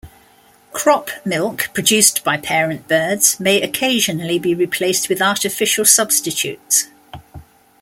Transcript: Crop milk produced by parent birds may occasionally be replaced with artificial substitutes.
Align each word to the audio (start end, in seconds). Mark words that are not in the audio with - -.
Crop 0.73 1.11
milk 1.23 1.69
produced 1.75 2.23
by 2.23 2.35
parent 2.35 2.87
birds 2.87 3.39
may 3.39 3.61
occasionally 3.61 4.39
be 4.39 4.55
replaced 4.55 5.09
with 5.09 5.21
artificial 5.21 5.85
substitutes. 5.85 6.87